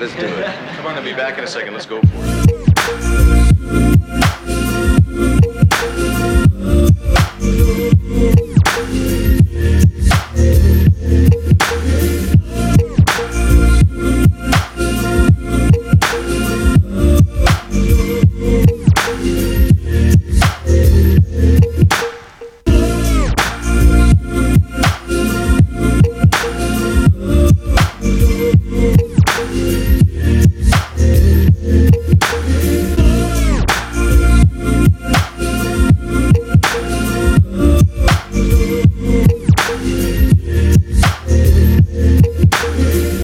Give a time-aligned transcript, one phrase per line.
[0.00, 0.46] Let's do it.
[0.76, 1.74] Come on, I'll be back in a second.
[1.74, 3.39] Let's go for it.